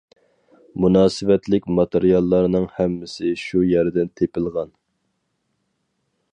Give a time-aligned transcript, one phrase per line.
[0.85, 4.75] مۇناسىۋەتلىك ماتېرىياللارنىڭ ھەممىسى شۇ يەردىن تېپىلغان.